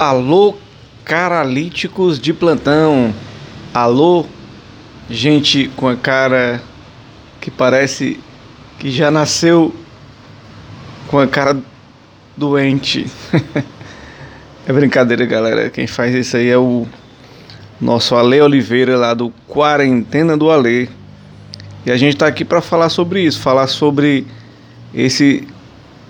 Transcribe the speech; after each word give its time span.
Alô, 0.00 0.56
caralíticos 1.04 2.18
de 2.18 2.32
plantão. 2.32 3.14
Alô, 3.74 4.24
gente 5.10 5.70
com 5.76 5.86
a 5.86 5.94
cara 5.94 6.62
que 7.38 7.50
parece 7.50 8.18
que 8.78 8.90
já 8.90 9.10
nasceu 9.10 9.74
com 11.06 11.18
a 11.18 11.26
cara 11.26 11.54
doente. 12.34 13.06
é 14.66 14.72
brincadeira, 14.72 15.26
galera. 15.26 15.68
Quem 15.68 15.86
faz 15.86 16.14
isso 16.14 16.38
aí 16.38 16.48
é 16.48 16.56
o 16.56 16.86
nosso 17.78 18.16
Ale 18.16 18.40
Oliveira 18.40 18.96
lá 18.96 19.12
do 19.12 19.28
Quarentena 19.46 20.34
do 20.34 20.50
Ale. 20.50 20.88
E 21.84 21.90
a 21.90 21.98
gente 21.98 22.16
tá 22.16 22.26
aqui 22.26 22.42
para 22.42 22.62
falar 22.62 22.88
sobre 22.88 23.20
isso, 23.20 23.38
falar 23.38 23.66
sobre 23.66 24.26
esse 24.94 25.46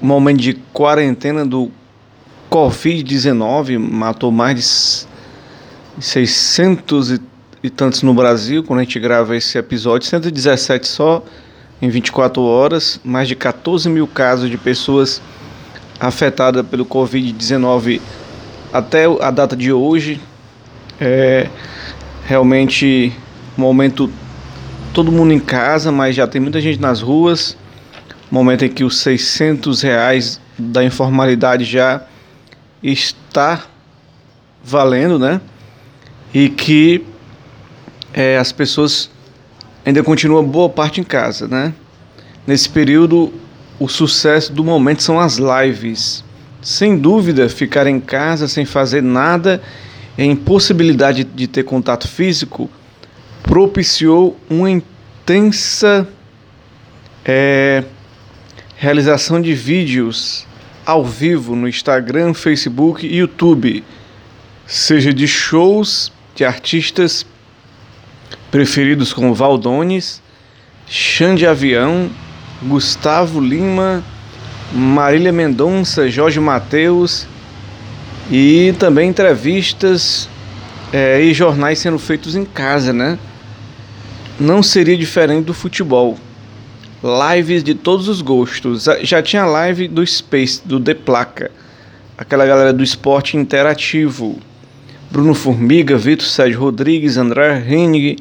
momento 0.00 0.38
de 0.38 0.54
quarentena 0.72 1.44
do 1.44 1.68
Covid-19 2.52 3.78
matou 3.78 4.30
mais 4.30 5.06
de 5.96 6.04
600 6.04 7.18
e, 7.62 7.70
tantos 7.70 8.02
no 8.02 8.12
Brasil, 8.12 8.62
quando 8.62 8.80
a 8.80 8.82
gente 8.82 9.00
grava 9.00 9.34
esse 9.34 9.56
episódio, 9.56 10.06
117 10.06 10.86
só 10.86 11.24
em 11.80 11.88
24 11.88 12.42
horas, 12.42 13.00
mais 13.02 13.26
de 13.26 13.34
14 13.34 13.88
mil 13.88 14.06
casos 14.06 14.50
de 14.50 14.58
pessoas 14.58 15.22
afetadas 15.98 16.66
pelo 16.66 16.84
Covid-19 16.84 18.02
até 18.70 19.06
a 19.06 19.30
data 19.30 19.56
de 19.56 19.72
hoje. 19.72 20.20
É 21.00 21.48
realmente 22.26 23.14
um 23.56 23.62
momento 23.62 24.12
todo 24.92 25.10
mundo 25.10 25.32
em 25.32 25.40
casa, 25.40 25.90
mas 25.90 26.14
já 26.14 26.26
tem 26.26 26.38
muita 26.38 26.60
gente 26.60 26.78
nas 26.78 27.00
ruas. 27.00 27.56
Momento 28.30 28.66
em 28.66 28.68
que 28.68 28.84
os 28.84 28.98
600 28.98 29.80
reais 29.80 30.38
da 30.58 30.84
informalidade 30.84 31.64
já 31.64 32.06
está 32.82 33.64
valendo, 34.62 35.18
né? 35.18 35.40
E 36.32 36.48
que 36.48 37.04
é, 38.12 38.38
as 38.38 38.52
pessoas 38.52 39.10
ainda 39.84 40.02
continuam 40.02 40.44
boa 40.44 40.68
parte 40.68 41.00
em 41.00 41.04
casa, 41.04 41.46
né? 41.46 41.72
Nesse 42.46 42.68
período, 42.68 43.32
o 43.78 43.88
sucesso 43.88 44.52
do 44.52 44.64
momento 44.64 45.02
são 45.02 45.20
as 45.20 45.38
lives. 45.38 46.24
Sem 46.60 46.96
dúvida, 46.96 47.48
ficar 47.48 47.86
em 47.86 48.00
casa 48.00 48.48
sem 48.48 48.64
fazer 48.64 49.02
nada 49.02 49.60
a 50.16 50.22
impossibilidade 50.22 51.24
de 51.24 51.46
ter 51.46 51.62
contato 51.62 52.06
físico 52.06 52.70
propiciou 53.42 54.38
uma 54.48 54.70
intensa 54.70 56.06
é, 57.24 57.82
realização 58.76 59.40
de 59.40 59.54
vídeos 59.54 60.46
ao 60.84 61.04
vivo 61.04 61.54
no 61.54 61.68
Instagram, 61.68 62.34
Facebook 62.34 63.06
e 63.06 63.16
YouTube, 63.16 63.84
seja 64.66 65.12
de 65.12 65.26
shows 65.28 66.12
de 66.34 66.44
artistas 66.44 67.26
preferidos 68.50 69.12
como 69.12 69.34
Valdones, 69.34 70.22
Xande 70.86 71.46
Avião, 71.46 72.10
Gustavo 72.62 73.40
Lima, 73.40 74.04
Marília 74.72 75.32
Mendonça, 75.32 76.08
Jorge 76.08 76.40
Mateus 76.40 77.26
e 78.30 78.74
também 78.78 79.08
entrevistas 79.08 80.28
é, 80.92 81.20
e 81.20 81.32
jornais 81.32 81.78
sendo 81.78 81.98
feitos 81.98 82.36
em 82.36 82.44
casa, 82.44 82.92
né? 82.92 83.18
Não 84.38 84.62
seria 84.62 84.96
diferente 84.96 85.44
do 85.44 85.54
futebol 85.54 86.18
lives 87.02 87.64
de 87.64 87.74
todos 87.74 88.08
os 88.08 88.22
gostos. 88.22 88.86
Já 89.02 89.20
tinha 89.20 89.44
live 89.44 89.88
do 89.88 90.06
Space, 90.06 90.62
do 90.64 90.78
The 90.78 90.94
Placa, 90.94 91.50
aquela 92.16 92.46
galera 92.46 92.72
do 92.72 92.82
esporte 92.82 93.36
interativo. 93.36 94.38
Bruno 95.10 95.34
Formiga, 95.34 95.98
Vitor 95.98 96.26
Sérgio 96.26 96.60
Rodrigues, 96.60 97.18
André 97.18 97.62
Hennig, 97.68 98.16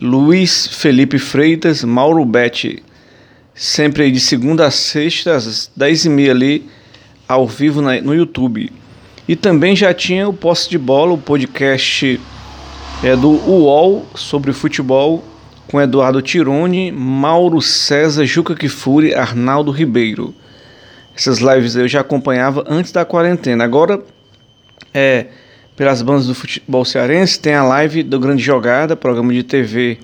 Luiz 0.00 0.66
Felipe 0.68 1.18
Freitas, 1.18 1.82
Mauro 1.82 2.24
Betti. 2.24 2.82
Sempre 3.52 4.04
aí 4.04 4.12
de 4.12 4.20
segunda 4.20 4.66
a 4.66 4.70
sexta, 4.70 5.34
às 5.34 5.70
10h30 5.76 6.30
ali, 6.30 6.68
ao 7.26 7.48
vivo 7.48 7.80
no 7.80 8.14
YouTube. 8.14 8.70
E 9.26 9.34
também 9.34 9.74
já 9.74 9.92
tinha 9.92 10.28
o 10.28 10.32
Posse 10.32 10.70
de 10.70 10.78
Bola, 10.78 11.14
o 11.14 11.18
podcast 11.18 12.20
é, 13.02 13.16
do 13.16 13.30
UOL 13.30 14.06
sobre 14.14 14.52
futebol 14.52 15.24
com 15.68 15.80
Eduardo 15.80 16.22
Tirone, 16.22 16.92
Mauro 16.92 17.60
César, 17.60 18.24
Juca 18.24 18.54
Kifuri, 18.54 19.14
Arnaldo 19.14 19.70
Ribeiro. 19.70 20.34
Essas 21.16 21.38
lives 21.38 21.74
eu 21.76 21.88
já 21.88 22.00
acompanhava 22.00 22.64
antes 22.68 22.92
da 22.92 23.04
quarentena. 23.04 23.64
Agora, 23.64 24.02
é, 24.92 25.26
pelas 25.74 26.02
bandas 26.02 26.26
do 26.26 26.34
futebol 26.34 26.84
cearense, 26.84 27.40
tem 27.40 27.54
a 27.54 27.62
live 27.62 28.02
do 28.02 28.20
Grande 28.20 28.42
Jogada, 28.42 28.94
programa 28.94 29.32
de 29.32 29.42
TV 29.42 29.98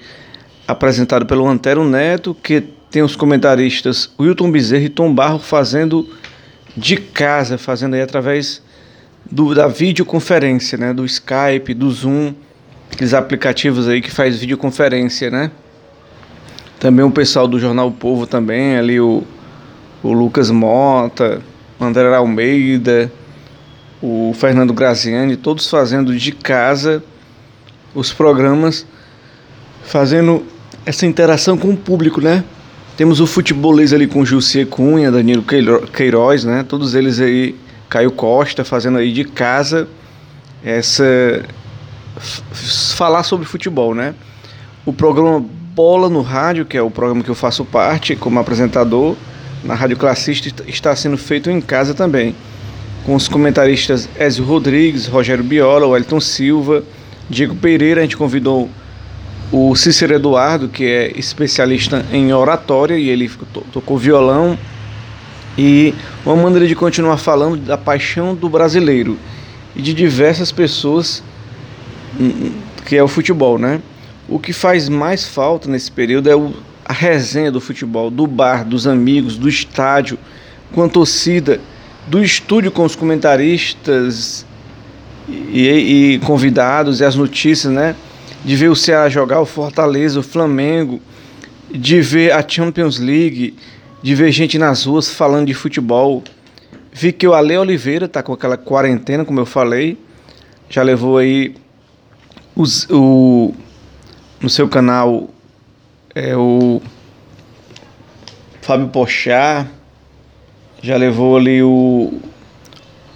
apresentado 0.67 1.27
pelo 1.27 1.47
Antero 1.47 1.85
Neto, 1.85 2.35
que 2.35 2.63
tem 2.91 3.03
os 3.03 3.17
comentaristas 3.17 4.11
Wilton 4.21 4.51
Bezerra 4.51 4.85
e 4.85 4.89
Tom 4.89 5.15
Barro 5.15 5.39
fazendo 5.39 6.09
de 6.77 6.97
casa, 6.97 7.59
fazendo 7.59 7.95
aí 7.95 8.03
através 8.03 8.63
do, 9.31 9.55
da 9.55 9.67
videoconferência, 9.67 10.77
né, 10.79 10.93
do 10.93 11.05
Skype, 11.05 11.75
do 11.75 11.91
Zoom 11.91 12.35
aqueles 12.93 13.15
aplicativos 13.15 13.89
aí 13.89 14.01
que 14.01 14.11
faz 14.11 14.39
videoconferência, 14.39 15.31
né? 15.31 15.51
Também 16.79 17.05
o 17.05 17.11
pessoal 17.11 17.49
do 17.49 17.59
Jornal 17.59 17.89
o 17.89 17.93
Povo 17.93 18.27
também, 18.27 18.77
ali 18.77 19.01
o, 19.01 19.25
o 20.03 20.13
Lucas 20.13 20.51
Mota, 20.51 21.41
André 21.81 22.15
Almeida, 22.15 23.11
o 24.03 24.35
Fernando 24.37 24.73
Graziani, 24.73 25.37
todos 25.37 25.69
fazendo 25.69 26.15
de 26.17 26.33
casa 26.33 27.03
os 27.95 28.13
programas, 28.13 28.87
fazendo 29.85 30.45
essa 30.85 31.07
interação 31.07 31.57
com 31.57 31.69
o 31.69 31.77
público, 31.77 32.21
né? 32.21 32.43
Temos 32.97 33.21
o 33.21 33.27
futebolês 33.27 33.93
ali 33.93 34.07
com 34.07 34.21
o 34.21 34.27
José 34.27 34.65
Cunha, 34.65 35.11
Danilo 35.11 35.45
Queiroz, 35.93 36.45
né? 36.45 36.65
Todos 36.67 36.95
eles 36.95 37.21
aí, 37.21 37.55
Caio 37.89 38.11
Costa, 38.11 38.65
fazendo 38.65 38.99
aí 38.99 39.13
de 39.13 39.25
casa 39.25 39.89
essa 40.65 41.43
falar 42.97 43.23
sobre 43.23 43.47
futebol, 43.47 43.95
né? 43.95 44.15
O 44.85 44.93
programa 44.93 45.45
Bola 45.75 46.09
no 46.09 46.23
Rádio, 46.23 46.65
que 46.65 46.77
é 46.77 46.83
o 46.83 46.91
programa 46.91 47.23
que 47.23 47.31
eu 47.31 47.35
faço 47.35 47.65
parte 47.65 48.15
como 48.15 48.39
apresentador, 48.39 49.17
na 49.65 49.75
Rádio 49.75 49.97
Classista, 49.97 50.65
está 50.67 50.95
sendo 50.95 51.17
feito 51.17 51.51
em 51.51 51.61
casa 51.61 51.95
também, 51.95 52.35
com 53.07 53.15
os 53.15 53.29
comentaristas 53.29 54.09
Ezio 54.19 54.45
Rodrigues, 54.45 55.07
Rogério 55.07 55.45
Biola, 55.45 55.87
Wellington 55.87 56.21
Silva, 56.21 56.83
Diego 57.31 57.55
Pereira, 57.55 58.01
a 58.01 58.03
gente 58.03 58.17
convidou 58.17 58.69
o 59.53 59.75
Cícero 59.77 60.15
Eduardo, 60.15 60.69
que 60.69 60.85
é 60.85 61.13
especialista 61.17 62.05
em 62.13 62.33
oratória, 62.33 62.97
e 62.97 63.09
ele 63.09 63.31
tocou 63.73 63.97
violão, 63.97 64.59
e 65.57 65.95
uma 66.25 66.35
maneira 66.37 66.67
de 66.67 66.75
continuar 66.75 67.19
falando 67.19 67.57
da 67.57 67.77
paixão 67.77 68.35
do 68.35 68.49
brasileiro 68.49 69.19
e 69.77 69.83
de 69.83 69.93
diversas 69.93 70.51
pessoas 70.51 71.23
que 72.85 72.97
é 72.97 73.03
o 73.03 73.09
futebol, 73.09 73.59
né? 73.59 73.81
O 74.29 74.39
que 74.39 74.53
faz 74.53 74.89
mais 74.89 75.27
falta 75.27 75.69
nesse 75.69 75.91
período 75.91 76.31
é 76.31 76.37
o, 76.37 76.53
a 76.85 76.93
resenha 76.93 77.51
do 77.51 77.61
futebol, 77.61 78.11
do 78.11 78.27
bar, 78.27 78.65
dos 78.65 78.87
amigos, 78.87 79.37
do 79.37 79.49
estádio, 79.49 80.19
com 80.73 80.83
a 80.83 80.89
torcida, 80.89 81.61
do 82.07 82.23
estúdio 82.23 82.71
com 82.71 82.85
os 82.85 82.97
comentaristas 82.97 84.45
e, 85.29 85.69
e 86.15 86.19
convidados 86.21 87.01
e 87.01 87.05
as 87.05 87.15
notícias, 87.15 87.73
né? 87.73 87.95
De 88.45 88.57
ver 88.57 88.69
o 88.69 88.77
Ceará 88.77 89.09
jogar, 89.09 89.41
o 89.41 89.47
Fortaleza, 89.47 90.19
o 90.19 90.23
Flamengo, 90.23 91.01
de 91.71 92.01
ver 92.01 92.33
a 92.33 92.47
Champions 92.47 92.99
League, 92.99 93.55
de 94.03 94.15
ver 94.15 94.33
gente 94.33 94.59
nas 94.59 94.85
ruas 94.85 95.09
falando 95.09 95.47
de 95.47 95.55
futebol. 95.55 96.23
Vi 96.93 97.13
que 97.13 97.27
o 97.27 97.33
Ale 97.33 97.57
Oliveira 97.57 98.09
tá 98.09 98.23
com 98.23 98.33
aquela 98.33 98.57
quarentena, 98.57 99.25
como 99.25 99.41
eu 99.41 99.47
falei, 99.47 99.97
já 100.69 100.83
levou 100.83 101.19
aí 101.19 101.55
o, 102.57 103.55
no 104.41 104.51
seu 104.51 104.69
canal 104.69 105.29
é 106.15 106.37
o 106.37 106.81
Fábio 108.61 108.89
Pochá 108.89 109.67
já 110.83 110.97
levou 110.97 111.37
ali 111.37 111.63
o 111.63 112.13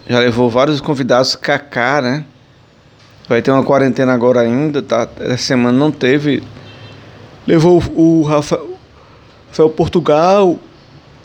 já 0.09 0.21
levou 0.21 0.49
vários 0.49 0.81
convidados 0.81 1.35
Kaká, 1.35 2.00
né? 2.00 2.25
Vai 3.29 3.43
ter 3.43 3.50
uma 3.50 3.65
quarentena 3.65 4.15
agora 4.15 4.41
ainda, 4.41 4.81
tá? 4.81 5.09
Essa 5.19 5.38
semana 5.38 5.77
não 5.77 5.91
teve. 5.91 6.44
Levou 7.44 7.83
o 7.97 8.23
Rafael, 8.23 8.79
Rafael 9.49 9.71
Portugal, 9.71 10.56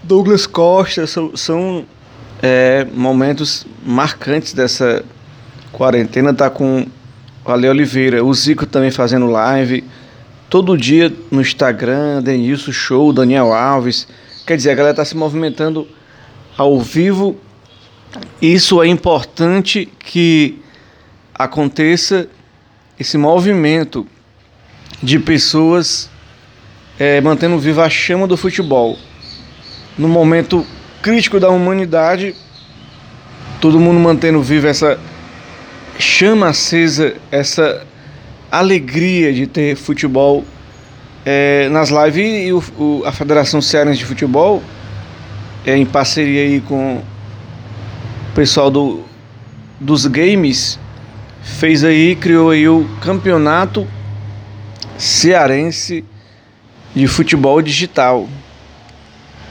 Douglas 0.02 0.48
Costa, 0.48 1.06
são, 1.06 1.38
são 1.38 1.86
é, 2.42 2.88
momentos 2.92 3.68
marcantes 3.86 4.54
dessa 4.54 5.06
quarentena. 5.72 6.34
Tá 6.34 6.50
com 6.50 6.88
Valeu, 7.44 7.72
Oliveira. 7.72 8.24
O 8.24 8.32
Zico 8.34 8.68
também 8.68 8.92
fazendo 8.92 9.26
live. 9.26 9.84
Todo 10.48 10.78
dia 10.78 11.12
no 11.32 11.42
Instagram, 11.42 12.22
Denilson 12.22 12.72
Show, 12.72 13.12
Daniel 13.12 13.52
Alves. 13.52 14.08
Quer 14.46 14.58
dizer, 14.58 14.72
a 14.72 14.76
galera 14.76 14.96
tá 14.96 15.04
se 15.04 15.18
movimentando 15.18 15.88
ao 16.58 16.80
vivo 16.80 17.38
Isso 18.42 18.84
é 18.84 18.88
importante 18.88 19.88
que 19.98 20.62
aconteça 21.34 22.28
esse 23.00 23.18
movimento 23.18 24.06
de 25.02 25.18
pessoas 25.18 26.10
é, 27.00 27.22
mantendo 27.22 27.58
viva 27.58 27.84
a 27.84 27.90
chama 27.90 28.28
do 28.28 28.38
futebol. 28.38 29.00
No 29.98 30.08
momento 30.08 30.66
crítico 31.02 31.40
da 31.40 31.50
humanidade, 31.50 32.36
todo 33.60 33.80
mundo 33.80 34.00
mantendo 34.00 34.42
viva 34.44 34.68
essa 34.68 35.00
chama 36.02 36.50
acesa, 36.50 37.16
essa 37.32 37.86
alegria 38.52 39.32
de 39.32 39.48
ter 39.48 39.76
futebol 39.76 40.44
é, 41.26 41.70
nas 41.70 41.90
lives. 41.90 42.48
E 42.48 42.52
o, 42.52 42.64
o, 42.78 43.04
a 43.06 43.12
Federação 43.12 43.62
Cearense 43.62 44.00
de 44.00 44.06
Futebol, 44.06 44.62
é, 45.66 45.78
em 45.78 45.86
parceria 45.86 46.42
aí 46.42 46.60
com 46.60 46.98
o 46.98 48.34
pessoal 48.34 48.70
do, 48.70 49.04
dos 49.80 50.06
games, 50.08 50.80
fez 51.42 51.84
aí, 51.84 52.16
criou 52.16 52.50
aí 52.50 52.68
o 52.68 52.86
campeonato 53.02 53.88
cearense 54.98 56.04
de 56.94 57.08
futebol 57.08 57.62
digital, 57.62 58.28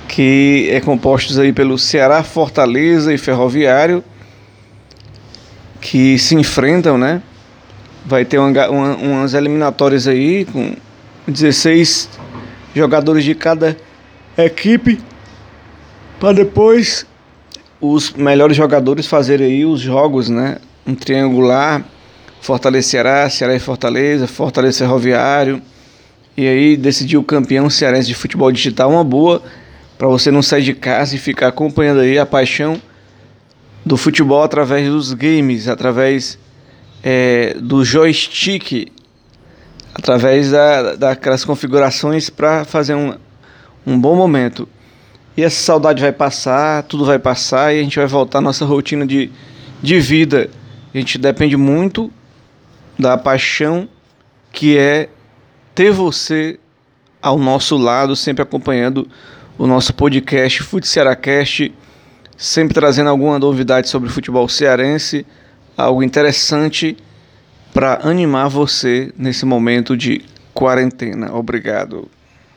que 0.06 0.68
é 0.70 0.80
composto 0.80 1.40
aí 1.40 1.52
pelo 1.52 1.78
Ceará, 1.78 2.22
Fortaleza 2.22 3.12
e 3.12 3.18
Ferroviário, 3.18 4.04
que 5.90 6.16
se 6.20 6.36
enfrentam, 6.36 6.96
né? 6.96 7.20
Vai 8.06 8.24
ter 8.24 8.38
uma, 8.38 8.68
uma, 8.68 8.96
umas 8.96 9.34
eliminatórias 9.34 10.06
aí 10.06 10.44
com 10.44 10.76
16 11.26 12.08
jogadores 12.72 13.24
de 13.24 13.34
cada 13.34 13.76
equipe 14.38 15.00
para 16.20 16.32
depois 16.32 17.04
os 17.80 18.12
melhores 18.12 18.56
jogadores 18.56 19.08
fazerem 19.08 19.48
aí 19.48 19.64
os 19.64 19.80
jogos, 19.80 20.28
né? 20.28 20.58
Um 20.86 20.94
triangular, 20.94 21.84
Fortaleza 22.40 22.86
Ceará, 22.88 23.28
Ceará 23.28 23.56
e 23.56 23.58
Fortaleza, 23.58 24.28
Fortaleza 24.28 24.78
Ferroviário. 24.78 25.60
E 26.36 26.46
aí 26.46 26.76
decidir 26.76 27.16
o 27.16 27.24
campeão 27.24 27.68
cearense 27.68 28.06
de 28.06 28.14
futebol 28.14 28.52
digital, 28.52 28.92
uma 28.92 29.02
boa 29.02 29.42
para 29.98 30.06
você 30.06 30.30
não 30.30 30.40
sair 30.40 30.62
de 30.62 30.72
casa 30.72 31.16
e 31.16 31.18
ficar 31.18 31.48
acompanhando 31.48 31.98
aí 31.98 32.16
a 32.16 32.24
paixão 32.24 32.80
do 33.84 33.96
futebol 33.96 34.42
através 34.42 34.88
dos 34.88 35.12
games, 35.12 35.68
através 35.68 36.38
é, 37.02 37.54
do 37.60 37.84
joystick 37.84 38.90
através 39.94 40.50
da, 40.50 40.94
daquelas 40.94 41.44
configurações 41.44 42.30
para 42.30 42.64
fazer 42.64 42.94
um, 42.94 43.14
um 43.86 43.98
bom 43.98 44.14
momento. 44.14 44.68
E 45.36 45.42
essa 45.42 45.60
saudade 45.60 46.00
vai 46.00 46.12
passar, 46.12 46.82
tudo 46.84 47.04
vai 47.04 47.18
passar 47.18 47.74
e 47.74 47.80
a 47.80 47.82
gente 47.82 47.98
vai 47.98 48.06
voltar 48.06 48.38
à 48.38 48.40
nossa 48.40 48.64
rotina 48.64 49.06
de, 49.06 49.30
de 49.82 50.00
vida. 50.00 50.50
A 50.94 50.98
gente 50.98 51.18
depende 51.18 51.56
muito 51.56 52.10
da 52.98 53.16
paixão 53.16 53.88
que 54.52 54.76
é 54.76 55.08
ter 55.74 55.92
você 55.92 56.58
ao 57.22 57.38
nosso 57.38 57.76
lado, 57.76 58.16
sempre 58.16 58.42
acompanhando 58.42 59.08
o 59.56 59.66
nosso 59.66 59.94
podcast 59.94 60.62
Fute 60.62 60.88
Cearacast, 60.88 61.72
sempre 62.40 62.72
trazendo 62.72 63.10
alguma 63.10 63.38
novidade 63.38 63.90
sobre 63.90 64.08
o 64.08 64.12
futebol 64.12 64.48
cearense, 64.48 65.26
algo 65.76 66.02
interessante 66.02 66.96
para 67.72 68.00
animar 68.02 68.48
você 68.48 69.12
nesse 69.14 69.44
momento 69.44 69.94
de 69.94 70.24
quarentena. 70.54 71.34
Obrigado. 71.34 72.08